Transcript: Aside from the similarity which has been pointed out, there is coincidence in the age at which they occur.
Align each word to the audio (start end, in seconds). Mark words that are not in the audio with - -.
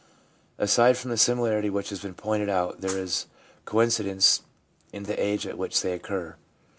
Aside 0.57 0.97
from 0.97 1.11
the 1.11 1.15
similarity 1.17 1.69
which 1.69 1.89
has 1.89 1.99
been 1.99 2.15
pointed 2.15 2.49
out, 2.49 2.81
there 2.81 2.97
is 2.97 3.27
coincidence 3.65 4.41
in 4.91 5.03
the 5.03 5.23
age 5.23 5.45
at 5.45 5.59
which 5.59 5.79
they 5.83 5.93
occur. 5.93 6.37